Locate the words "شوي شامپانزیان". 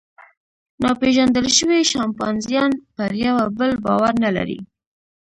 1.57-2.71